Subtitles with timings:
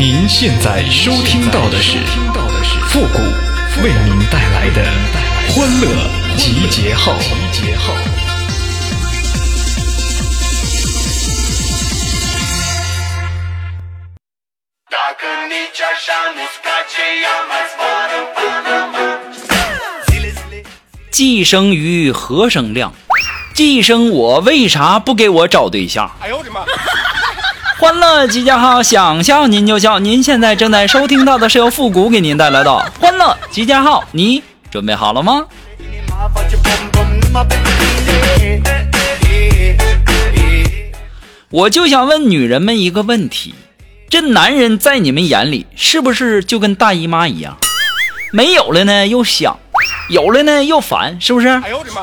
[0.00, 1.98] 您现在收听到的是
[2.88, 3.18] 复古
[3.82, 4.82] 为您带来的
[5.50, 5.88] 欢乐
[6.38, 7.12] 集结号。
[21.10, 22.90] 既生瑜，何生亮？
[23.52, 26.10] 寄生我，为啥不给我找对象？
[26.22, 26.64] 哎呦我的妈！
[27.80, 29.98] 欢乐集结号，想笑您就笑。
[29.98, 35.46] 您现在正在收听到的是由复古给您带来的欢乐集结号，你准备好了吗？
[41.48, 43.54] 我就想问女人们一个问题：
[44.10, 47.56] 这男人在你们眼里是不是就跟大姨妈一样？
[48.30, 49.58] 没有了呢又想，
[50.10, 51.48] 有了呢又烦，是不是？
[51.48, 52.02] 哎呦我的妈！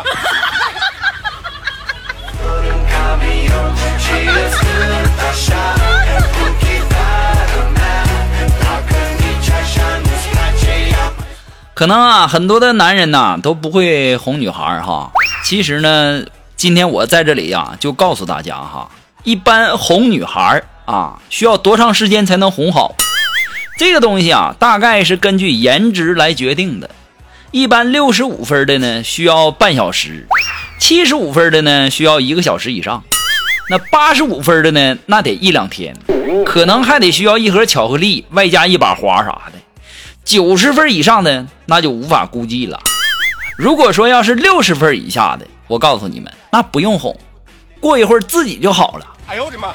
[11.73, 15.11] 可能啊，很多的男人呐都不会哄女孩哈。
[15.43, 16.23] 其实呢，
[16.55, 18.89] 今天我在这里呀，就告诉大家哈，
[19.23, 22.95] 一般哄女孩啊，需要多长时间才能哄好？
[23.77, 26.89] 这个东西啊，大概是根据颜值来决定的。
[27.51, 30.25] 一般六十五分的呢，需要半小时；
[30.79, 33.03] 七十五分的呢，需要一个小时以上；
[33.69, 35.93] 那八十五分的呢，那得一两天，
[36.45, 39.59] 可能还得需要一盒巧克力，外加一把花啥的。
[40.23, 42.79] 九十分以上的那就无法估计了。
[43.57, 47.17] 如果说要是六十分以下的，我告诉你们，那不用哄，
[47.81, 49.05] 过一会儿自己就好了。
[49.27, 49.67] 哎呦我的妈！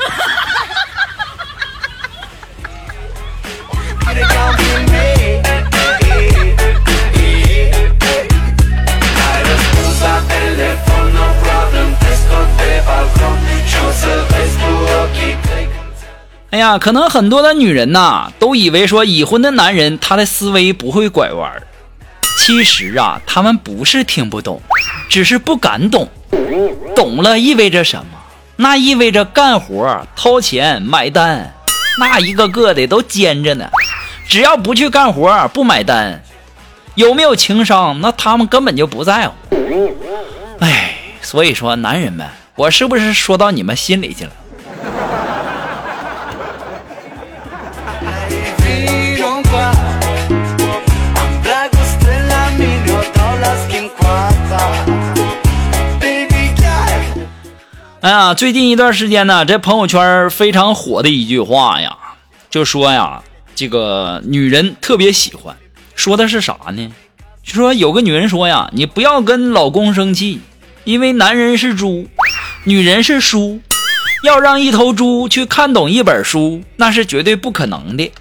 [16.50, 21.62] 哎呀，可能很多的女人呐，都以为说已婚的男人他的思维不会拐弯儿。
[22.38, 24.60] 其实啊，他们不是听不懂，
[25.08, 26.08] 只是不敢懂。
[26.94, 28.18] 懂了意味着什么？
[28.56, 31.54] 那意味着干活、掏钱、买单，
[31.98, 33.70] 那一个个的都尖着呢。
[34.28, 36.22] 只要不去干活、不买单，
[36.94, 37.98] 有没有情商？
[38.00, 39.34] 那他们根本就不在乎。
[40.60, 44.32] 哎，所以说，男人们，我是不是说到你们心里去了？
[58.02, 61.96] 哎呀，最近一段时间呢，这朋友圈非常火的一句话呀，
[62.50, 63.22] 就说呀，
[63.54, 65.56] 这个女人特别喜欢，
[65.94, 66.92] 说的是啥呢？
[67.42, 70.40] 就说有个女人说呀，你不要跟老公生气，
[70.84, 72.08] 因为男人是猪，
[72.64, 73.60] 女人是书，
[74.22, 78.12] 要让一头猪去看懂一本书，那是绝对不可能的。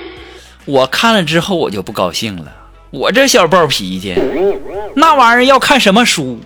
[0.66, 2.52] 我看了之后，我就不高兴了，
[2.90, 4.14] 我这小暴脾气，
[4.94, 6.38] 那玩意儿要看什么书？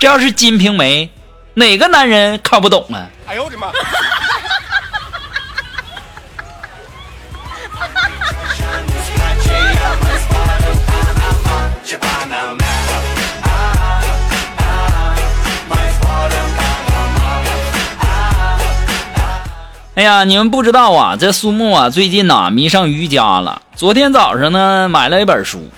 [0.00, 1.04] 这要是《金瓶梅》。
[1.52, 3.10] 哪个男人看不懂啊？
[3.26, 3.70] 哎呦我的妈！
[19.98, 23.62] 哎呀，你们不知道啊，这苏木啊，最近呐迷上瑜伽了。
[23.74, 25.68] 昨天早上呢，买了一本书，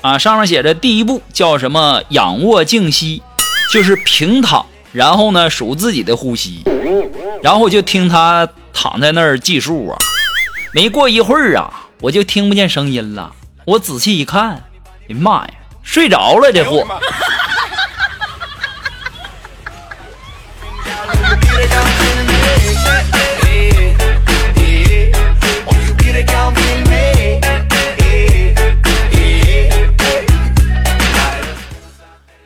[0.00, 2.02] 啊，上面写着第一步叫什么？
[2.08, 3.22] 仰卧静息，
[3.72, 4.66] 就是平躺。
[4.90, 6.64] 然后呢，数自己的呼吸，
[7.40, 9.96] 然后就听他躺在那儿计数啊。
[10.74, 13.32] 没过一会儿啊，我就听不见声音了。
[13.64, 15.50] 我仔细一看，哎呀妈呀，
[15.84, 16.84] 睡着了这货。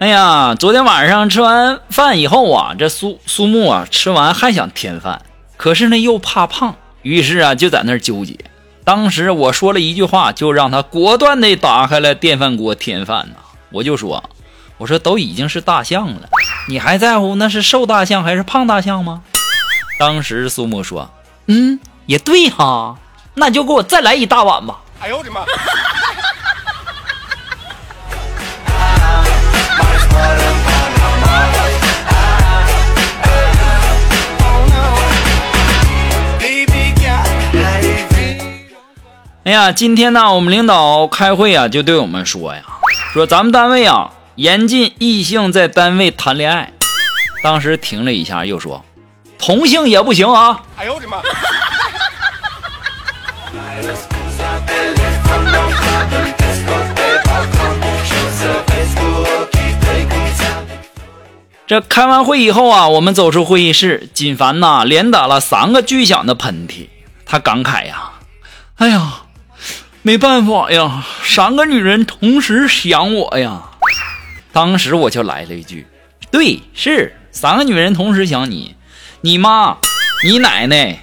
[0.02, 5.22] 哎呀，昨天晚上吃完饭以后啊，这苏苏木啊吃完还想添饭，
[5.56, 8.37] 可是呢又怕胖，于是啊就在那儿纠结。
[8.82, 13.37] 当时我说了一句话，就让他果断的打开了电饭锅添饭呐。
[13.70, 14.28] 我就说，
[14.76, 16.28] 我说都已经是大象了，
[16.66, 19.22] 你还在乎那是瘦大象还是胖大象吗？
[20.00, 21.08] 当时苏木说，
[21.46, 22.96] 嗯，也对哈，
[23.34, 24.81] 那就给我再来一大碗吧。
[25.00, 25.43] 哎呦我的妈！
[39.52, 42.62] 哎呀，今天呢，我们领导开会啊，就对我们说呀，
[43.12, 46.72] 说咱们单位啊，严禁异性在单位谈恋爱。
[47.43, 48.82] 当时停了一下，又说，
[49.38, 50.62] 同性也不行啊。
[50.78, 51.19] 哎呦我的妈！
[61.66, 66.88] 这开完会以后啊，我们走出会议室，锦凡呐连打了三个巨响的喷嚏，
[67.26, 68.12] 他感慨呀
[68.76, 69.21] ：“哎呀，
[70.04, 73.62] 没办法呀，三个女人同时想我呀。”
[74.52, 75.87] 当时我就来了一句
[76.31, 78.75] ：“对，是三个女人同时想你，
[79.20, 79.76] 你妈、
[80.25, 80.99] 你奶奶，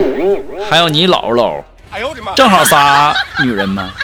[0.69, 3.89] 还有你姥姥，哎呦我的妈，正好仨女人吗？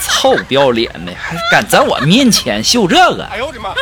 [0.00, 3.24] 臭不要脸的，还敢在我面前秀这个！
[3.24, 3.74] 哎呦我的妈！”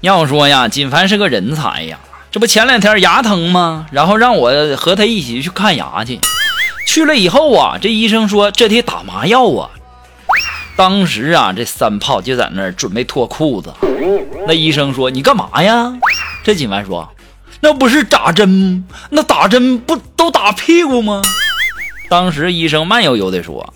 [0.00, 1.98] 要说呀，锦凡是个人才呀。
[2.30, 3.86] 这不前两天牙疼吗？
[3.90, 6.20] 然后让我和他一起去看牙去。
[6.86, 9.70] 去了以后啊，这医生说这得打麻药啊。
[10.76, 13.74] 当时啊，这三炮就在那儿准备脱裤子。
[14.46, 15.92] 那医生说：“你干嘛呀？”
[16.44, 17.08] 这锦凡说
[17.60, 18.86] ：“那不是打针？
[19.10, 21.20] 那打针不都打屁股吗？”
[22.08, 23.74] 当时医生慢悠悠地说：“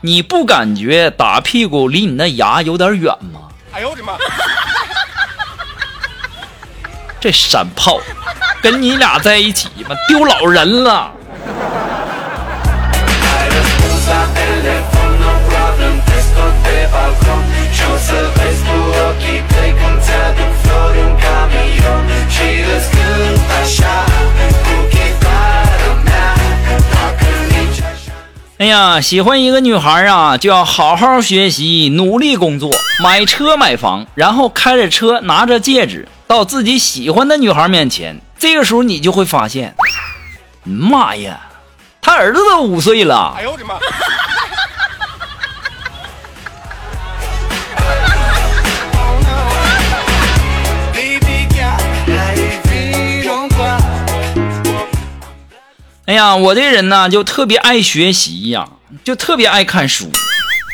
[0.00, 3.42] 你不感觉打屁股离你那牙有点远吗？”
[3.72, 4.14] 哎呦我的妈！
[7.24, 7.98] 这山炮，
[8.62, 11.10] 跟你俩在一起吧，丢老人了。
[28.58, 32.70] 哎呀，喜欢一个女孩啊，就要好好学习，努力工作，
[33.02, 36.06] 买车买房，然后开着车，拿着戒指。
[36.26, 39.74] 到自己喜欢的女孩面前，这个时候你就会发现，
[40.64, 41.40] 妈呀，
[42.00, 43.34] 他儿子都五岁了。
[43.36, 43.74] 哎呦我的妈！
[56.06, 58.68] 哎呀，我这人呢就特别爱学习呀，
[59.04, 60.10] 就特别爱看书。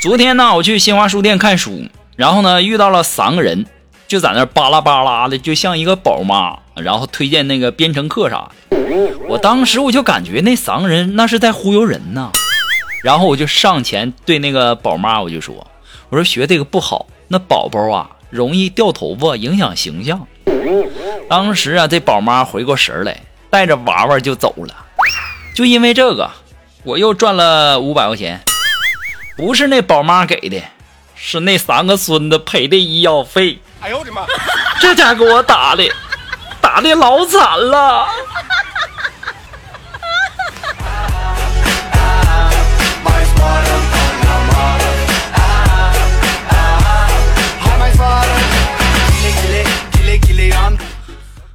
[0.02, 3.66] 昨天呢，我去新华书店看书，然后呢遇到了三个人。
[4.10, 8.76] 就在那巴拉巴拉的，就像一个宝妈，然后推荐那个编程课啥的。
[9.28, 12.32] 我当时我就感觉那三个人那是在忽悠人呢。
[13.04, 15.64] 然后我就上前对那个宝妈我就说
[16.10, 20.26] ：“我说学这个不好，那宝宝啊容易掉头发，影响形象。”
[21.30, 23.16] 当时啊，这宝妈回过神来，
[23.48, 24.74] 带着娃娃就走了。
[25.54, 26.28] 就因为这个，
[26.82, 28.40] 我又赚了五百块钱，
[29.36, 30.60] 不是那宝妈给的，
[31.14, 33.60] 是那三个孙子赔的医药费。
[33.82, 34.26] 哎呦我的妈！
[34.78, 35.90] 这家给我打的，
[36.60, 38.06] 打的老惨了。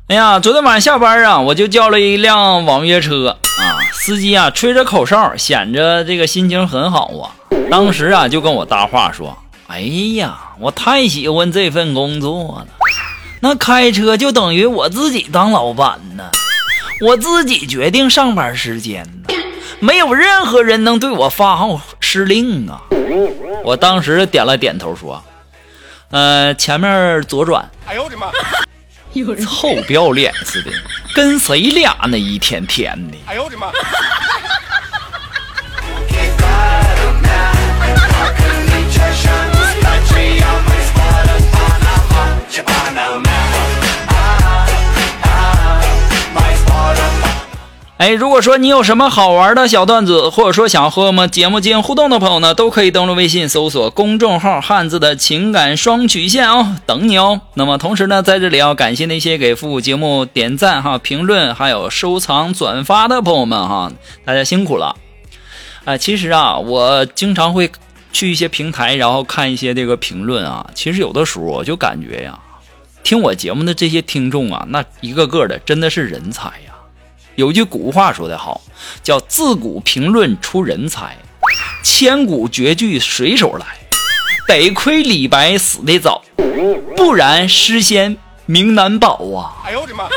[0.07, 7.29] 哎呀，昨天晚上下班啊，我就叫了一辆网约车啊，司机啊吹着口哨，显着这个心情很好啊。
[7.69, 9.37] 当时啊，就跟我搭话说。
[9.67, 9.79] 哎
[10.15, 12.67] 呀，我太喜欢这份工作了。
[13.41, 16.31] 那开车就等于我自己当老板呢，
[17.01, 19.35] 我自己决定上班时间呢，
[19.79, 22.81] 没有任何人能对我发号施令啊。
[23.63, 25.23] 我当时点了点头说
[26.11, 28.27] ：“呃，前面左转。”哎呦我的妈！
[29.45, 30.71] 臭不要脸似的，
[31.13, 32.17] 跟谁俩呢？
[32.17, 33.17] 一天天的。
[33.27, 33.71] 哎呦我的妈！
[47.97, 57.39] 哎，如果说你有什么好玩的小段子，或者说想和我们节目进行互动的朋友呢，都可以登录微信搜索公众号“汉字的情感双曲线”哦，等你哦。
[57.53, 63.89] 那么同时呢，在这里要感谢那些给复古节目点赞、哈评论、还有收藏、转发的朋友们哈，
[64.25, 64.97] 大家辛苦了。
[65.85, 67.71] 哎，其实啊，我经常会
[68.11, 70.69] 去一些平台，然后看一些这个评论啊。
[70.75, 72.37] 其实有的时候我就感觉呀，
[73.05, 76.74] 听我节目的这些听众啊，那一个个的真的是人才呀。
[77.35, 78.61] 有句古话说得好，
[79.03, 81.17] 叫“自古评论出人才，
[81.83, 83.65] 千古绝句随手来”。
[84.47, 86.23] 得亏李白死得早，
[86.95, 88.15] 不然诗仙
[88.45, 89.65] 名难保啊！
[89.65, 90.07] 哎呦我的妈！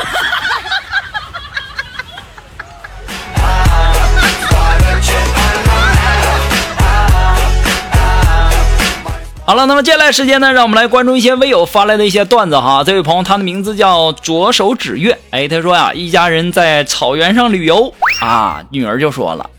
[9.49, 12.83] 好了，那么接下来时间呢，让我们来关注一些微友发来的一些段子哈。
[12.85, 17.91] 这位朋友，他的名字叫左手指月，哎，他说呀，一家人在草原上旅游
[18.21, 19.49] 啊，女儿就说了，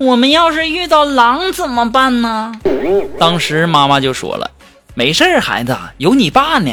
[0.00, 2.52] 我们要是遇到狼怎么办呢？
[3.20, 4.50] 当时妈妈就说了，
[4.94, 6.72] 没事儿，孩子，有你爸呢。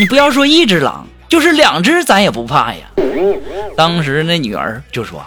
[0.00, 2.80] 你不要说一只狼，就是两只咱也不怕呀。
[3.76, 5.24] 当时那女儿就说：“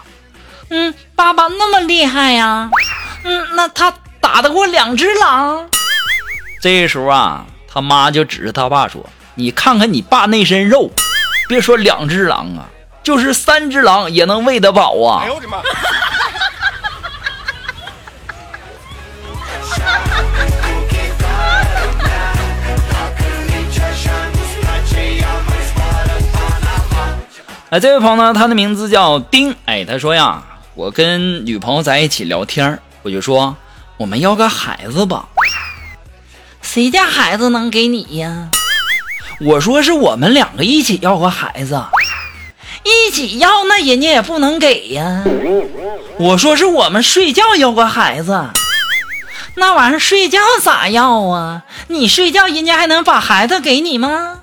[0.70, 2.70] 嗯，爸爸那么厉害呀？
[3.24, 5.66] 嗯，那他打得过两只狼？”
[6.66, 10.90] 这时候啊，他妈就指着他爸说：“你看看你爸那身肉，
[11.48, 12.66] 别说两只狼啊，
[13.04, 15.60] 就是三只狼也能喂得饱啊。”哎呦我的妈！
[27.70, 29.56] 哎，这位朋友呢，他的名字叫丁。
[29.66, 30.42] 哎，他说呀，
[30.74, 33.56] 我跟女朋友在一起聊天，我就说
[33.98, 35.28] 我们要个孩子吧。
[36.66, 38.50] 谁家孩子能给你呀？
[39.40, 41.82] 我说是我们两个一起要个孩子，
[42.84, 45.24] 一起要那人家也不能给呀。
[46.18, 48.50] 我说是我们睡觉要个孩子，
[49.56, 51.62] 那玩意儿睡觉咋要啊？
[51.88, 54.40] 你睡觉人家还能把孩子给你吗？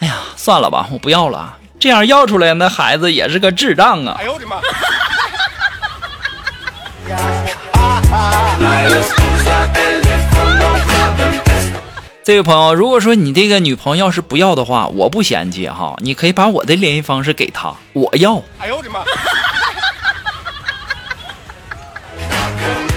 [0.00, 1.58] 哎呀，算了吧，我不要了。
[1.78, 4.16] 这样要出来，那孩子也是个智障啊！
[4.18, 4.56] 哎呦我的妈！
[12.30, 18.40] 这位朋友，如果说你这个女朋友要是不要的话，我不嫌弃哈，你可以把我的联系方式给她，我要。
[18.60, 19.00] 哎呦我的妈！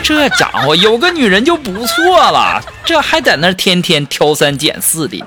[0.04, 5.26] 这家伙有个女人就不错了，这还在那天天挑三拣四的。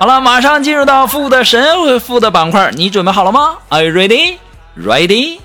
[0.00, 4.38] 好了，马上进入到负的神回复的板块，你准备好了吗？Are you ready?
[4.76, 5.38] Ready?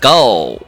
[0.00, 0.58] Go!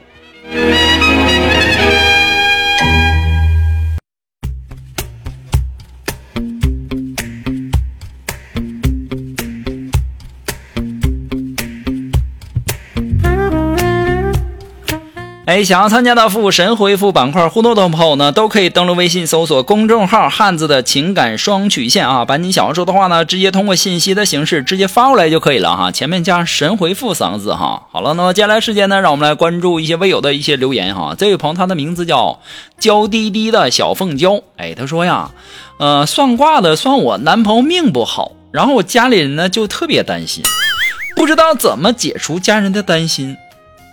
[15.54, 27.84] 哎，想要参加到复神回复板块互动的朋友呢，都可以登录微信搜索公众号“汉字的情感双曲线”啊，把你想要说的话呢，直接通过信息的形式直接发过来就可以了哈，前面加“神回复”三个字哈。
[27.92, 31.14] 好了，那么接下来时间呢，让我们来关注一些微友的一些留言哈。
[31.16, 32.40] 这位朋友他的名字叫
[32.80, 35.30] 娇滴滴的小凤娇，哎，他说呀，
[35.78, 40.42] 呃，算卦的算我男朋友命不好，然后我家里人呢就特别担心，
[41.14, 43.36] 不知道怎么解除家人的担心。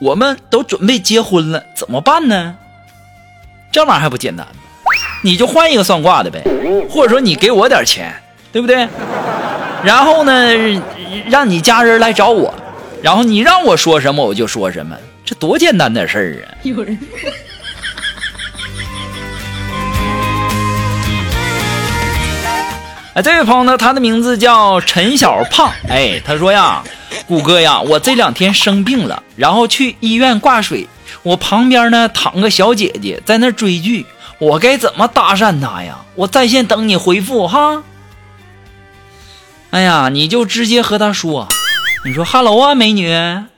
[0.01, 2.55] 我们都准备结婚了，怎么办呢？
[3.71, 4.53] 这玩意儿还不简单吗？
[5.23, 6.41] 你就换一个算卦的呗，
[6.89, 8.11] 或者说你给我点钱，
[8.51, 8.87] 对不对？
[9.83, 10.33] 然后呢，
[11.29, 12.51] 让你家人来找我，
[13.03, 16.57] 然后你让我说什么我就说什么，这多简单的事儿啊！
[16.63, 16.97] 有人。
[23.13, 26.83] 哎，这位朋友呢，他的名字叫陈小胖，哎，他说呀。
[27.31, 30.89] 谷歌呀，我这两天生病了，然后去医院挂水。
[31.23, 34.05] 我旁边呢躺个小姐姐在那追剧，
[34.37, 35.99] 我该怎么搭讪她呀？
[36.15, 37.83] 我在线等你回复哈。
[39.69, 41.47] 哎呀，你就直接和她说，
[42.03, 43.07] 你说哈喽啊，美女，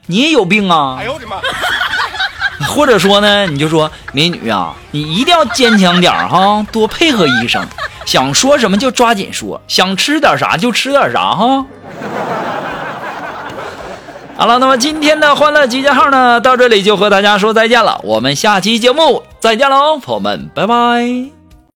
[0.05, 0.97] 你也有病啊？
[0.99, 1.37] 哎呦我的妈！
[2.67, 7.67] 或者说呢，你就说美女啊，你一定要坚强点哈，多配合医生。
[8.05, 11.65] 想说什么就抓紧说，想吃点啥就吃点啥哈。
[14.43, 18.01] 好了，那么今天的欢乐集结号呢，到这里就和大家说再见了。
[18.03, 21.42] 我们下期节目再见喽，朋友们，拜拜。